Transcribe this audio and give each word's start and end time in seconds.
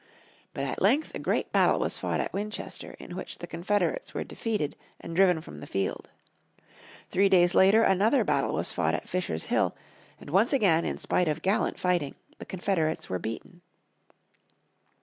But 0.55 0.63
at 0.63 0.81
length 0.81 1.13
a 1.13 1.19
great 1.19 1.51
battle 1.51 1.77
was 1.79 1.99
fought 1.99 2.19
at 2.19 2.33
Winchester 2.33 2.95
in 2.97 3.15
which 3.15 3.37
the 3.37 3.45
Confederates 3.45 4.15
were 4.15 4.23
defeated 4.23 4.75
and 4.99 5.15
driven 5.15 5.41
from 5.41 5.59
the 5.59 5.67
field. 5.67 6.09
Three 7.11 7.29
days 7.29 7.53
later 7.53 7.83
another 7.83 8.23
battle 8.23 8.53
was 8.55 8.73
fought 8.73 8.95
at 8.95 9.07
Fisher's 9.07 9.43
Hill, 9.53 9.75
and 10.19 10.31
once 10.31 10.53
again 10.53 10.85
in 10.85 10.97
spite 10.97 11.27
of 11.27 11.43
gallant 11.43 11.77
fighting 11.79 12.15
the 12.39 12.45
Confederates 12.45 13.11
were 13.11 13.19
beaten. 13.19 13.61